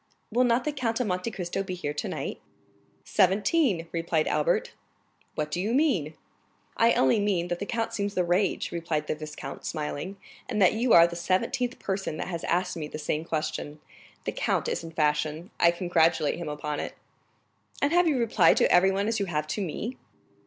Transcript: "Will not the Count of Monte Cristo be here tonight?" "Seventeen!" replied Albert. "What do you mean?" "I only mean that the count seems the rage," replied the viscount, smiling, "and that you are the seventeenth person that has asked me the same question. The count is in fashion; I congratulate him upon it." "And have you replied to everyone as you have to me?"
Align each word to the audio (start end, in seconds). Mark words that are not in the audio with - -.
"Will 0.31 0.43
not 0.45 0.63
the 0.63 0.71
Count 0.71 0.99
of 0.99 1.05
Monte 1.05 1.29
Cristo 1.29 1.61
be 1.61 1.75
here 1.75 1.93
tonight?" 1.93 2.39
"Seventeen!" 3.05 3.87
replied 3.91 4.27
Albert. 4.27 4.73
"What 5.35 5.51
do 5.51 5.61
you 5.61 5.75
mean?" 5.75 6.15
"I 6.75 6.93
only 6.93 7.19
mean 7.19 7.49
that 7.49 7.59
the 7.59 7.67
count 7.67 7.93
seems 7.93 8.15
the 8.15 8.23
rage," 8.23 8.71
replied 8.71 9.05
the 9.05 9.13
viscount, 9.13 9.63
smiling, 9.63 10.17
"and 10.49 10.59
that 10.59 10.73
you 10.73 10.91
are 10.93 11.05
the 11.05 11.15
seventeenth 11.15 11.77
person 11.77 12.17
that 12.17 12.29
has 12.29 12.43
asked 12.45 12.75
me 12.75 12.87
the 12.87 12.97
same 12.97 13.23
question. 13.23 13.79
The 14.25 14.31
count 14.31 14.67
is 14.67 14.83
in 14.83 14.89
fashion; 14.89 15.51
I 15.59 15.69
congratulate 15.69 16.37
him 16.39 16.49
upon 16.49 16.79
it." 16.79 16.95
"And 17.79 17.93
have 17.93 18.07
you 18.07 18.17
replied 18.17 18.57
to 18.57 18.71
everyone 18.73 19.07
as 19.07 19.19
you 19.19 19.27
have 19.27 19.45
to 19.49 19.61
me?" 19.61 19.97